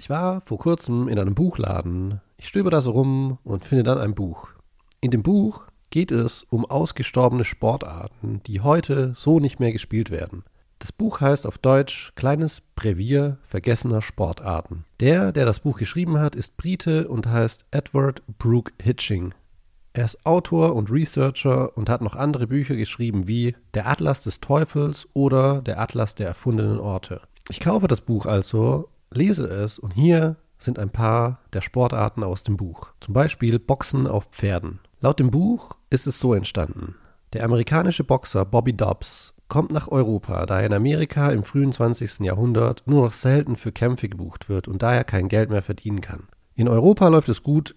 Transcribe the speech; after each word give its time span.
Ich 0.00 0.08
war 0.08 0.40
vor 0.42 0.58
kurzem 0.58 1.08
in 1.08 1.18
einem 1.18 1.34
Buchladen. 1.34 2.20
Ich 2.36 2.46
stöber 2.46 2.70
da 2.70 2.80
so 2.80 2.92
rum 2.92 3.38
und 3.42 3.64
finde 3.64 3.82
dann 3.82 3.98
ein 3.98 4.14
Buch. 4.14 4.48
In 5.00 5.10
dem 5.10 5.24
Buch 5.24 5.64
geht 5.90 6.12
es 6.12 6.44
um 6.50 6.64
ausgestorbene 6.64 7.42
Sportarten, 7.42 8.40
die 8.46 8.60
heute 8.60 9.12
so 9.16 9.40
nicht 9.40 9.58
mehr 9.58 9.72
gespielt 9.72 10.12
werden. 10.12 10.44
Das 10.78 10.92
Buch 10.92 11.20
heißt 11.20 11.48
auf 11.48 11.58
Deutsch 11.58 12.12
Kleines 12.14 12.62
Brevier 12.76 13.38
vergessener 13.42 14.00
Sportarten. 14.00 14.84
Der, 15.00 15.32
der 15.32 15.44
das 15.44 15.58
Buch 15.58 15.78
geschrieben 15.78 16.20
hat, 16.20 16.36
ist 16.36 16.56
Brite 16.56 17.08
und 17.08 17.26
heißt 17.26 17.66
Edward 17.72 18.22
Brooke 18.38 18.72
Hitching. 18.80 19.34
Er 19.94 20.04
ist 20.04 20.24
Autor 20.24 20.76
und 20.76 20.92
Researcher 20.92 21.76
und 21.76 21.90
hat 21.90 22.02
noch 22.02 22.14
andere 22.14 22.46
Bücher 22.46 22.76
geschrieben 22.76 23.26
wie 23.26 23.56
Der 23.74 23.88
Atlas 23.88 24.22
des 24.22 24.38
Teufels 24.38 25.08
oder 25.12 25.60
Der 25.60 25.80
Atlas 25.80 26.14
der 26.14 26.28
erfundenen 26.28 26.78
Orte. 26.78 27.20
Ich 27.48 27.58
kaufe 27.58 27.88
das 27.88 28.02
Buch 28.02 28.26
also, 28.26 28.88
lese 29.10 29.46
es 29.46 29.78
und 29.78 29.92
hier 29.92 30.36
sind 30.58 30.78
ein 30.78 30.90
paar 30.90 31.40
der 31.52 31.60
Sportarten 31.60 32.24
aus 32.24 32.42
dem 32.42 32.56
Buch. 32.56 32.88
Zum 33.00 33.14
Beispiel 33.14 33.58
Boxen 33.58 34.06
auf 34.06 34.26
Pferden. 34.26 34.80
Laut 35.00 35.20
dem 35.20 35.30
Buch 35.30 35.76
ist 35.90 36.06
es 36.06 36.18
so 36.18 36.34
entstanden. 36.34 36.96
Der 37.32 37.44
amerikanische 37.44 38.04
Boxer 38.04 38.44
Bobby 38.44 38.72
Dobbs 38.72 39.34
kommt 39.48 39.70
nach 39.70 39.88
Europa, 39.88 40.46
da 40.46 40.60
er 40.60 40.66
in 40.66 40.72
Amerika 40.72 41.30
im 41.30 41.44
frühen 41.44 41.72
20. 41.72 42.20
Jahrhundert 42.20 42.82
nur 42.86 43.04
noch 43.04 43.12
selten 43.12 43.56
für 43.56 43.72
Kämpfe 43.72 44.08
gebucht 44.08 44.48
wird 44.48 44.68
und 44.68 44.82
daher 44.82 45.04
kein 45.04 45.28
Geld 45.28 45.50
mehr 45.50 45.62
verdienen 45.62 46.00
kann. 46.00 46.28
In 46.54 46.68
Europa 46.68 47.08
läuft 47.08 47.28
es 47.28 47.42
gut, 47.42 47.74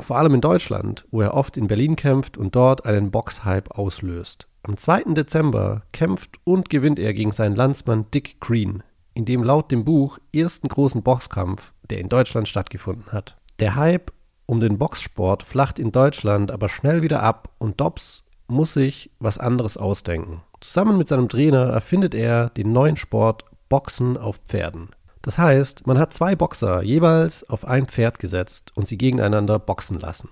vor 0.00 0.16
allem 0.16 0.34
in 0.34 0.40
Deutschland, 0.40 1.06
wo 1.10 1.20
er 1.20 1.34
oft 1.34 1.56
in 1.56 1.66
Berlin 1.66 1.96
kämpft 1.96 2.36
und 2.36 2.54
dort 2.54 2.86
einen 2.86 3.10
Boxhype 3.10 3.76
auslöst. 3.76 4.46
Am 4.62 4.76
2. 4.76 5.14
Dezember 5.14 5.82
kämpft 5.92 6.36
und 6.44 6.68
gewinnt 6.68 6.98
er 6.98 7.14
gegen 7.14 7.32
seinen 7.32 7.56
Landsmann 7.56 8.10
Dick 8.12 8.40
Green, 8.40 8.82
in 9.18 9.24
dem 9.24 9.42
laut 9.42 9.72
dem 9.72 9.84
Buch 9.84 10.18
ersten 10.32 10.68
großen 10.68 11.02
Boxkampf, 11.02 11.72
der 11.90 11.98
in 11.98 12.08
Deutschland 12.08 12.46
stattgefunden 12.46 13.10
hat. 13.10 13.36
Der 13.58 13.74
Hype 13.74 14.12
um 14.46 14.60
den 14.60 14.78
Boxsport 14.78 15.42
flacht 15.42 15.80
in 15.80 15.90
Deutschland 15.90 16.52
aber 16.52 16.68
schnell 16.68 17.02
wieder 17.02 17.20
ab 17.20 17.50
und 17.58 17.80
Dobbs 17.80 18.24
muss 18.46 18.74
sich 18.74 19.10
was 19.18 19.36
anderes 19.36 19.76
ausdenken. 19.76 20.42
Zusammen 20.60 20.96
mit 20.96 21.08
seinem 21.08 21.28
Trainer 21.28 21.64
erfindet 21.64 22.14
er 22.14 22.50
den 22.50 22.72
neuen 22.72 22.96
Sport 22.96 23.44
Boxen 23.68 24.16
auf 24.16 24.36
Pferden. 24.46 24.90
Das 25.20 25.36
heißt, 25.36 25.88
man 25.88 25.98
hat 25.98 26.14
zwei 26.14 26.36
Boxer 26.36 26.82
jeweils 26.82 27.42
auf 27.50 27.64
ein 27.64 27.86
Pferd 27.86 28.20
gesetzt 28.20 28.70
und 28.76 28.86
sie 28.86 28.98
gegeneinander 28.98 29.58
boxen 29.58 29.98
lassen. 29.98 30.28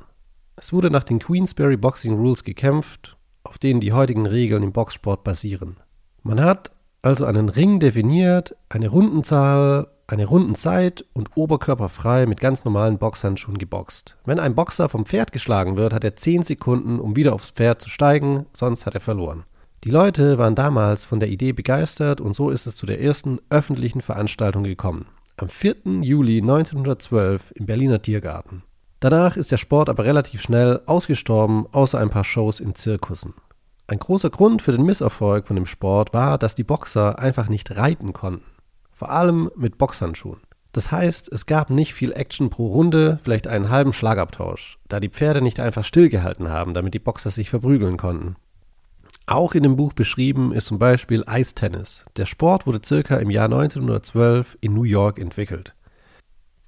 Es 0.54 0.72
wurde 0.72 0.90
nach 0.90 1.04
den 1.04 1.18
Queensberry 1.18 1.76
Boxing 1.76 2.14
Rules 2.14 2.44
gekämpft, 2.44 3.16
auf 3.42 3.58
denen 3.58 3.80
die 3.80 3.92
heutigen 3.92 4.26
Regeln 4.26 4.62
im 4.62 4.72
Boxsport 4.72 5.24
basieren. 5.24 5.78
Man 6.22 6.40
hat 6.40 6.70
also 7.02 7.25
einen 7.25 7.48
Ring 7.48 7.80
definiert, 7.80 8.56
eine 8.69 8.89
Rundenzahl, 8.89 9.89
eine 10.06 10.27
Rundenzeit 10.27 11.05
und 11.12 11.30
oberkörperfrei 11.36 12.27
mit 12.27 12.41
ganz 12.41 12.64
normalen 12.64 12.98
Boxhandschuhen 12.98 13.58
geboxt. 13.58 14.16
Wenn 14.25 14.38
ein 14.38 14.55
Boxer 14.55 14.88
vom 14.88 15.05
Pferd 15.05 15.33
geschlagen 15.33 15.77
wird, 15.77 15.92
hat 15.92 16.05
er 16.05 16.16
10 16.16 16.42
Sekunden, 16.42 17.00
um 17.00 17.16
wieder 17.16 17.34
aufs 17.34 17.50
Pferd 17.50 17.83
zu 17.83 17.91
steigen, 17.91 18.47
sonst 18.53 18.86
hat 18.86 18.94
er 18.94 19.00
verloren. 19.00 19.44
Die 19.84 19.91
Leute 19.91 20.38
waren 20.38 20.55
damals 20.55 21.05
von 21.05 21.20
der 21.20 21.28
Idee 21.28 21.53
begeistert 21.53 22.20
und 22.20 22.34
so 22.34 22.50
ist 22.50 22.66
es 22.66 22.77
zu 22.77 22.86
der 22.86 23.00
ersten 23.00 23.41
öffentlichen 23.50 24.00
Veranstaltung 24.00 24.64
gekommen. 24.64 25.06
Am 25.36 25.48
4. 25.48 25.77
Juli 26.03 26.41
1912 26.41 27.53
im 27.53 27.66
Berliner 27.66 28.00
Tiergarten. 28.00 28.62
Danach 29.00 29.36
ist 29.36 29.53
der 29.53 29.58
Sport 29.58 29.88
aber 29.88 30.05
relativ 30.05 30.41
schnell 30.41 30.81
ausgestorben, 30.86 31.66
außer 31.70 31.98
ein 31.98 32.10
paar 32.10 32.25
Shows 32.25 32.58
in 32.58 32.75
Zirkussen. 32.75 33.34
Ein 33.88 34.00
großer 34.00 34.30
Grund 34.30 34.62
für 34.62 34.72
den 34.72 34.84
Misserfolg 34.84 35.46
von 35.46 35.54
dem 35.54 35.66
Sport 35.66 36.12
war, 36.12 36.38
dass 36.38 36.56
die 36.56 36.64
Boxer 36.64 37.20
einfach 37.20 37.48
nicht 37.48 37.76
reiten 37.76 38.12
konnten. 38.12 38.44
Vor 38.91 39.10
allem 39.10 39.50
mit 39.54 39.78
Boxhandschuhen. 39.78 40.41
Das 40.72 40.91
heißt, 40.91 41.30
es 41.32 41.47
gab 41.47 41.70
nicht 41.70 41.94
viel 41.94 42.12
Action 42.12 42.50
pro 42.50 42.66
Runde, 42.66 43.20
vielleicht 43.22 43.46
einen 43.46 43.70
halben 43.70 43.92
Schlagabtausch, 43.92 44.78
da 44.88 44.98
die 44.98 45.08
Pferde 45.08 45.41
nicht 45.41 45.60
einfach 45.60 45.84
stillgehalten 45.84 46.48
haben, 46.48 46.75
damit 46.75 46.94
die 46.94 46.98
Boxer 46.98 47.30
sich 47.30 47.48
verprügeln 47.48 47.96
konnten. 47.96 48.34
Auch 49.26 49.54
in 49.54 49.62
dem 49.62 49.76
Buch 49.76 49.92
beschrieben 49.92 50.52
ist 50.52 50.66
zum 50.66 50.78
Beispiel 50.78 51.22
Eistennis. 51.25 52.04
Der 52.16 52.26
Sport 52.26 52.66
wurde 52.66 52.80
circa 52.84 53.16
im 53.16 53.30
Jahr 53.30 53.46
1912 53.46 54.58
in 54.60 54.75
New 54.75 54.82
York 54.82 55.20
entwickelt. 55.20 55.75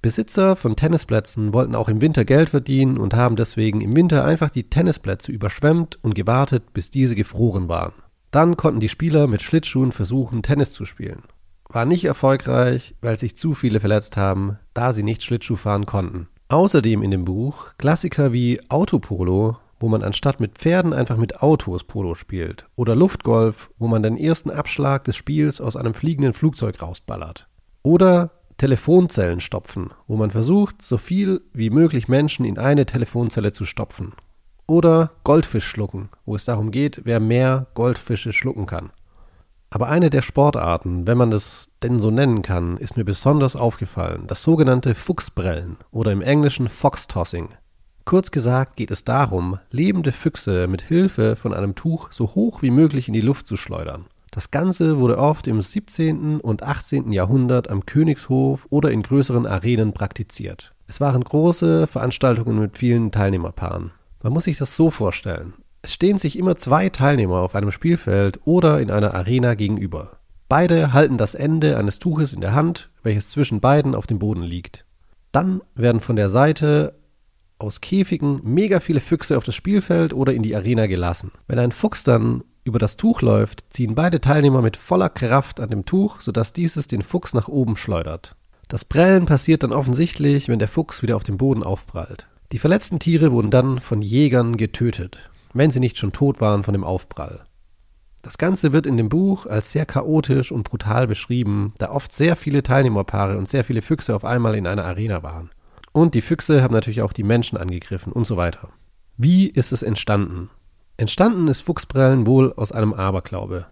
Besitzer 0.01 0.55
von 0.55 0.75
Tennisplätzen 0.75 1.53
wollten 1.53 1.75
auch 1.75 1.89
im 1.89 2.01
Winter 2.01 2.25
Geld 2.25 2.49
verdienen 2.49 2.97
und 2.97 3.13
haben 3.13 3.35
deswegen 3.35 3.81
im 3.81 3.95
Winter 3.95 4.23
einfach 4.23 4.49
die 4.49 4.69
Tennisplätze 4.69 5.31
überschwemmt 5.31 5.99
und 6.01 6.15
gewartet, 6.15 6.73
bis 6.73 6.89
diese 6.89 7.15
gefroren 7.15 7.67
waren. 7.67 7.93
Dann 8.31 8.57
konnten 8.57 8.79
die 8.79 8.89
Spieler 8.89 9.27
mit 9.27 9.41
Schlittschuhen 9.41 9.91
versuchen, 9.91 10.41
Tennis 10.41 10.71
zu 10.71 10.85
spielen. 10.85 11.23
War 11.67 11.85
nicht 11.85 12.05
erfolgreich, 12.05 12.95
weil 13.01 13.19
sich 13.19 13.37
zu 13.37 13.53
viele 13.53 13.79
verletzt 13.79 14.17
haben, 14.17 14.57
da 14.73 14.93
sie 14.93 15.03
nicht 15.03 15.23
Schlittschuh 15.23 15.55
fahren 15.55 15.85
konnten. 15.85 16.27
Außerdem 16.47 17.03
in 17.03 17.11
dem 17.11 17.25
Buch 17.25 17.73
Klassiker 17.77 18.31
wie 18.31 18.59
Autopolo 18.69 19.57
wo 19.79 19.87
man 19.87 20.03
anstatt 20.03 20.39
mit 20.39 20.57
Pferden 20.57 20.93
einfach 20.93 21.17
mit 21.17 21.41
Autos 21.41 21.83
Polo 21.83 22.15
spielt. 22.15 22.65
Oder 22.75 22.95
Luftgolf, 22.95 23.71
wo 23.77 23.87
man 23.87 24.03
den 24.03 24.17
ersten 24.17 24.51
Abschlag 24.51 25.05
des 25.05 25.15
Spiels 25.15 25.61
aus 25.61 25.75
einem 25.75 25.93
fliegenden 25.93 26.33
Flugzeug 26.33 26.81
rausballert. 26.81 27.47
Oder 27.81 28.31
Telefonzellen 28.59 29.39
stopfen, 29.39 29.89
wo 30.05 30.17
man 30.17 30.29
versucht, 30.29 30.83
so 30.83 30.97
viel 30.97 31.41
wie 31.53 31.71
möglich 31.71 32.07
Menschen 32.07 32.45
in 32.45 32.59
eine 32.59 32.85
Telefonzelle 32.85 33.53
zu 33.53 33.65
stopfen. 33.65 34.13
Oder 34.67 35.13
Goldfisch 35.23 35.65
schlucken, 35.65 36.09
wo 36.25 36.35
es 36.35 36.45
darum 36.45 36.69
geht, 36.69 37.01
wer 37.05 37.19
mehr 37.19 37.67
Goldfische 37.73 38.33
schlucken 38.33 38.67
kann. 38.67 38.91
Aber 39.71 39.87
eine 39.87 40.09
der 40.09 40.21
Sportarten, 40.21 41.07
wenn 41.07 41.17
man 41.17 41.31
es 41.31 41.69
denn 41.81 41.99
so 41.99 42.11
nennen 42.11 42.41
kann, 42.41 42.77
ist 42.77 42.97
mir 42.97 43.05
besonders 43.05 43.55
aufgefallen, 43.55 44.25
das 44.27 44.43
sogenannte 44.43 44.93
Fuchsbrellen 44.93 45.77
oder 45.91 46.11
im 46.11 46.21
Englischen 46.21 46.69
Fox-Tossing. 46.69 47.49
Kurz 48.03 48.31
gesagt 48.31 48.75
geht 48.75 48.91
es 48.91 49.03
darum, 49.03 49.59
lebende 49.69 50.11
Füchse 50.11 50.67
mit 50.67 50.81
Hilfe 50.81 51.35
von 51.35 51.53
einem 51.53 51.75
Tuch 51.75 52.11
so 52.11 52.35
hoch 52.35 52.61
wie 52.61 52.71
möglich 52.71 53.07
in 53.07 53.13
die 53.13 53.21
Luft 53.21 53.47
zu 53.47 53.55
schleudern. 53.55 54.05
Das 54.31 54.51
Ganze 54.51 54.99
wurde 54.99 55.17
oft 55.17 55.47
im 55.47 55.59
17. 55.59 56.39
und 56.39 56.61
18. 56.61 57.11
Jahrhundert 57.11 57.69
am 57.69 57.85
Königshof 57.85 58.67
oder 58.69 58.91
in 58.91 59.01
größeren 59.01 59.47
Arenen 59.47 59.93
praktiziert. 59.93 60.73
Es 60.87 61.01
waren 61.01 61.23
große 61.23 61.87
Veranstaltungen 61.87 62.59
mit 62.59 62.77
vielen 62.77 63.11
Teilnehmerpaaren. 63.11 63.91
Man 64.21 64.33
muss 64.33 64.43
sich 64.43 64.57
das 64.57 64.75
so 64.75 64.91
vorstellen. 64.91 65.53
Es 65.81 65.93
stehen 65.93 66.17
sich 66.17 66.37
immer 66.37 66.55
zwei 66.55 66.89
Teilnehmer 66.89 67.37
auf 67.37 67.55
einem 67.55 67.71
Spielfeld 67.71 68.39
oder 68.45 68.81
in 68.81 68.91
einer 68.91 69.13
Arena 69.13 69.55
gegenüber. 69.55 70.17
Beide 70.47 70.93
halten 70.93 71.17
das 71.17 71.35
Ende 71.35 71.77
eines 71.77 71.99
Tuches 71.99 72.33
in 72.33 72.41
der 72.41 72.53
Hand, 72.53 72.89
welches 73.03 73.29
zwischen 73.29 73.59
beiden 73.61 73.95
auf 73.95 74.07
dem 74.07 74.19
Boden 74.19 74.43
liegt. 74.43 74.85
Dann 75.31 75.61
werden 75.75 76.01
von 76.01 76.15
der 76.15 76.29
Seite 76.29 76.95
aus 77.59 77.81
Käfigen 77.81 78.41
mega 78.43 78.79
viele 78.79 78.99
Füchse 78.99 79.37
auf 79.37 79.43
das 79.43 79.55
Spielfeld 79.55 80.13
oder 80.13 80.33
in 80.33 80.43
die 80.43 80.55
Arena 80.55 80.87
gelassen. 80.87 81.31
Wenn 81.47 81.59
ein 81.59 81.71
Fuchs 81.71 82.03
dann 82.03 82.43
über 82.69 82.79
das 82.79 82.95
Tuch 82.95 83.21
läuft, 83.21 83.65
ziehen 83.69 83.95
beide 83.95 84.21
Teilnehmer 84.21 84.61
mit 84.61 84.77
voller 84.77 85.09
Kraft 85.09 85.59
an 85.59 85.69
dem 85.69 85.85
Tuch, 85.85 86.21
sodass 86.21 86.53
dieses 86.53 86.87
den 86.87 87.01
Fuchs 87.01 87.33
nach 87.33 87.49
oben 87.49 87.75
schleudert. 87.75 88.35
Das 88.69 88.85
Prellen 88.85 89.25
passiert 89.25 89.63
dann 89.63 89.73
offensichtlich, 89.73 90.47
wenn 90.47 90.59
der 90.59 90.67
Fuchs 90.67 91.01
wieder 91.01 91.15
auf 91.15 91.23
dem 91.23 91.37
Boden 91.37 91.63
aufprallt. 91.63 92.27
Die 92.51 92.59
verletzten 92.59 92.99
Tiere 92.99 93.31
wurden 93.31 93.51
dann 93.51 93.79
von 93.79 94.01
Jägern 94.01 94.57
getötet, 94.57 95.17
wenn 95.53 95.71
sie 95.71 95.79
nicht 95.79 95.97
schon 95.97 96.13
tot 96.13 96.39
waren 96.39 96.63
von 96.63 96.73
dem 96.73 96.83
Aufprall. 96.83 97.41
Das 98.21 98.37
Ganze 98.37 98.71
wird 98.73 98.85
in 98.85 98.97
dem 98.97 99.09
Buch 99.09 99.45
als 99.45 99.71
sehr 99.71 99.85
chaotisch 99.85 100.51
und 100.51 100.63
brutal 100.63 101.07
beschrieben, 101.07 101.73
da 101.77 101.89
oft 101.91 102.13
sehr 102.13 102.35
viele 102.35 102.63
Teilnehmerpaare 102.63 103.37
und 103.37 103.47
sehr 103.47 103.63
viele 103.63 103.81
Füchse 103.81 104.15
auf 104.15 104.25
einmal 104.25 104.55
in 104.55 104.67
einer 104.67 104.85
Arena 104.85 105.23
waren. 105.23 105.49
Und 105.91 106.13
die 106.13 106.21
Füchse 106.21 106.61
haben 106.61 106.73
natürlich 106.73 107.01
auch 107.01 107.13
die 107.13 107.23
Menschen 107.23 107.57
angegriffen 107.57 108.13
und 108.13 108.25
so 108.25 108.37
weiter. 108.37 108.69
Wie 109.17 109.47
ist 109.47 109.71
es 109.71 109.83
entstanden? 109.83 110.49
Entstanden 110.99 111.47
ist 111.47 111.61
Fuchsbrellen 111.61 112.27
wohl 112.27 112.51
aus 112.57 112.73
einem 112.73 112.91
Aberglaube. 112.91 113.67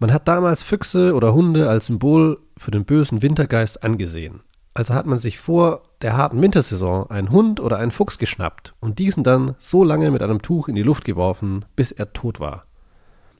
Man 0.00 0.12
hat 0.12 0.26
damals 0.26 0.64
Füchse 0.64 1.14
oder 1.14 1.32
Hunde 1.32 1.68
als 1.68 1.86
Symbol 1.86 2.40
für 2.56 2.72
den 2.72 2.84
bösen 2.84 3.22
Wintergeist 3.22 3.84
angesehen. 3.84 4.40
Also 4.74 4.92
hat 4.92 5.06
man 5.06 5.18
sich 5.18 5.38
vor 5.38 5.82
der 6.00 6.16
harten 6.16 6.42
Wintersaison 6.42 7.08
einen 7.08 7.30
Hund 7.30 7.60
oder 7.60 7.76
einen 7.76 7.92
Fuchs 7.92 8.18
geschnappt 8.18 8.74
und 8.80 8.98
diesen 8.98 9.22
dann 9.22 9.54
so 9.60 9.84
lange 9.84 10.10
mit 10.10 10.22
einem 10.22 10.42
Tuch 10.42 10.66
in 10.66 10.74
die 10.74 10.82
Luft 10.82 11.04
geworfen, 11.04 11.64
bis 11.76 11.92
er 11.92 12.12
tot 12.14 12.40
war. 12.40 12.64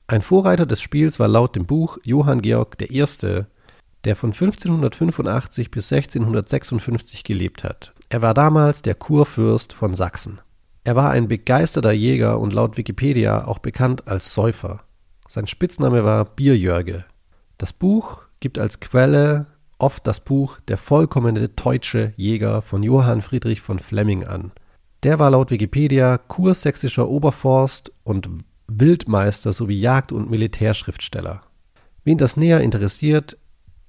Ein 0.06 0.22
Vorreiter 0.22 0.64
des 0.64 0.80
Spiels 0.80 1.18
war 1.18 1.26
laut 1.26 1.56
dem 1.56 1.66
Buch 1.66 1.98
Johann 2.04 2.42
Georg 2.42 2.80
I., 2.80 3.04
der 4.04 4.14
von 4.14 4.30
1585 4.30 5.72
bis 5.72 5.92
1656 5.92 7.24
gelebt 7.24 7.64
hat. 7.64 7.92
Er 8.08 8.22
war 8.22 8.34
damals 8.34 8.82
der 8.82 8.94
Kurfürst 8.94 9.72
von 9.72 9.94
Sachsen. 9.94 10.40
Er 10.84 10.96
war 10.96 11.10
ein 11.10 11.28
begeisterter 11.28 11.92
Jäger 11.92 12.40
und 12.40 12.52
laut 12.52 12.76
Wikipedia 12.76 13.46
auch 13.46 13.60
bekannt 13.60 14.08
als 14.08 14.34
Säufer. 14.34 14.80
Sein 15.28 15.46
Spitzname 15.46 16.04
war 16.04 16.24
Bierjörge. 16.24 17.04
Das 17.56 17.72
Buch 17.72 18.22
gibt 18.40 18.58
als 18.58 18.80
Quelle 18.80 19.46
oft 19.78 20.06
das 20.06 20.20
Buch 20.20 20.58
Der 20.66 20.76
vollkommene 20.76 21.48
deutsche 21.48 22.12
Jäger 22.16 22.62
von 22.62 22.82
Johann 22.82 23.22
Friedrich 23.22 23.60
von 23.60 23.78
Flemming 23.78 24.24
an. 24.24 24.50
Der 25.04 25.18
war 25.18 25.30
laut 25.30 25.50
Wikipedia 25.50 26.18
kursächsischer 26.18 27.08
Oberforst 27.08 27.92
und 28.02 28.28
Wildmeister 28.66 29.52
sowie 29.52 29.78
Jagd- 29.78 30.12
und 30.12 30.30
Militärschriftsteller. 30.30 31.42
Wen 32.04 32.18
das 32.18 32.36
näher 32.36 32.60
interessiert, 32.60 33.36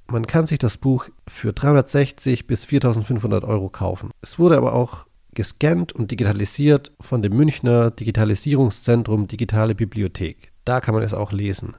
Man 0.05 0.27
kann 0.27 0.45
sich 0.45 0.59
das 0.59 0.77
Buch 0.77 1.07
für 1.27 1.53
360 1.53 2.45
bis 2.45 2.65
4500 2.65 3.45
Euro 3.45 3.69
kaufen. 3.69 4.11
Es 4.21 4.37
wurde 4.37 4.57
aber 4.57 4.73
auch 4.73 5.05
gescannt 5.35 5.93
und 5.93 6.11
digitalisiert 6.11 6.91
von 6.99 7.21
dem 7.21 7.35
Münchner 7.35 7.91
Digitalisierungszentrum 7.91 9.27
Digitale 9.27 9.75
Bibliothek. 9.75 10.51
Da 10.65 10.81
kann 10.81 10.93
man 10.93 11.03
es 11.03 11.13
auch 11.13 11.31
lesen. 11.31 11.75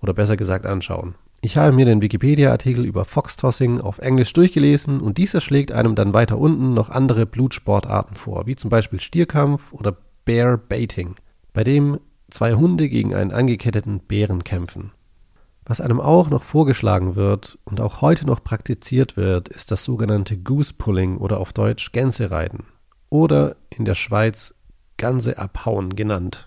Oder 0.00 0.14
besser 0.14 0.36
gesagt 0.36 0.66
anschauen. 0.66 1.14
Ich 1.40 1.56
habe 1.56 1.72
mir 1.72 1.84
den 1.84 2.02
Wikipedia-Artikel 2.02 2.84
über 2.84 3.04
Foxtossing 3.04 3.80
auf 3.80 3.98
Englisch 3.98 4.32
durchgelesen 4.32 5.00
und 5.00 5.18
dieser 5.18 5.40
schlägt 5.40 5.70
einem 5.70 5.94
dann 5.94 6.12
weiter 6.12 6.38
unten 6.38 6.74
noch 6.74 6.90
andere 6.90 7.26
Blutsportarten 7.26 8.16
vor, 8.16 8.46
wie 8.46 8.56
zum 8.56 8.70
Beispiel 8.70 8.98
Stierkampf 8.98 9.72
oder 9.72 9.96
Bear 10.24 10.56
Baiting, 10.56 11.14
bei 11.52 11.62
dem 11.62 12.00
zwei 12.28 12.54
Hunde 12.54 12.88
gegen 12.88 13.14
einen 13.14 13.30
angeketteten 13.30 14.00
Bären 14.00 14.42
kämpfen. 14.42 14.90
Was 15.68 15.82
einem 15.82 16.00
auch 16.00 16.30
noch 16.30 16.44
vorgeschlagen 16.44 17.14
wird 17.14 17.58
und 17.64 17.82
auch 17.82 18.00
heute 18.00 18.26
noch 18.26 18.42
praktiziert 18.42 19.18
wird, 19.18 19.50
ist 19.50 19.70
das 19.70 19.84
sogenannte 19.84 20.38
Goose 20.38 20.72
Pulling 20.72 21.18
oder 21.18 21.38
auf 21.38 21.52
Deutsch 21.52 21.92
Gänsereiten 21.92 22.64
oder 23.10 23.56
in 23.68 23.84
der 23.84 23.94
Schweiz 23.94 24.54
Ganse 24.96 25.36
abhauen 25.38 25.94
genannt. 25.94 26.46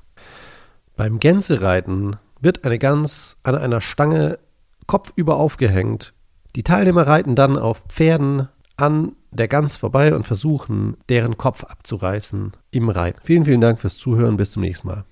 Beim 0.97 1.19
Gänsereiten 1.19 2.15
wird 2.41 2.65
eine 2.65 2.79
Gans 2.79 3.37
an 3.43 3.53
einer 3.53 3.79
Stange 3.79 4.39
kopfüber 4.87 5.37
aufgehängt. 5.37 6.13
Die 6.55 6.63
Teilnehmer 6.63 7.05
reiten 7.05 7.35
dann 7.35 7.59
auf 7.59 7.83
Pferden 7.89 8.49
an 8.75 9.11
der 9.29 9.47
Gans 9.47 9.77
vorbei 9.77 10.15
und 10.15 10.25
versuchen, 10.25 10.97
deren 11.09 11.37
Kopf 11.37 11.63
abzureißen 11.63 12.53
im 12.71 12.89
Reiten. 12.89 13.19
Vielen, 13.23 13.45
vielen 13.45 13.61
Dank 13.61 13.79
fürs 13.79 13.97
Zuhören. 13.97 14.35
Bis 14.35 14.51
zum 14.51 14.63
nächsten 14.63 14.87
Mal. 14.87 15.05